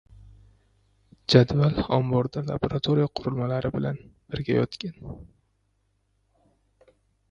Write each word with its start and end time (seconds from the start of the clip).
Jadval 1.33 1.75
omborda 1.99 2.43
laboratoriya 2.49 3.13
qurilmalari 3.21 3.73
bilan 3.79 4.03
birga 4.09 4.61
yotgan. 4.61 5.17